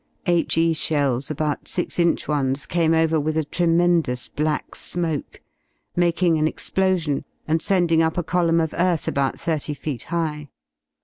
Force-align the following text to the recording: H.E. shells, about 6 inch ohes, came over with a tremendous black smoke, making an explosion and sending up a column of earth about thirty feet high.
H.E. 0.25 0.73
shells, 0.73 1.29
about 1.29 1.67
6 1.67 1.99
inch 1.99 2.25
ohes, 2.25 2.67
came 2.67 2.95
over 2.95 3.19
with 3.19 3.37
a 3.37 3.43
tremendous 3.43 4.29
black 4.29 4.73
smoke, 4.73 5.41
making 5.95 6.39
an 6.39 6.47
explosion 6.47 7.23
and 7.47 7.61
sending 7.61 8.01
up 8.01 8.17
a 8.17 8.23
column 8.23 8.59
of 8.59 8.73
earth 8.79 9.07
about 9.07 9.39
thirty 9.39 9.75
feet 9.75 10.05
high. 10.05 10.49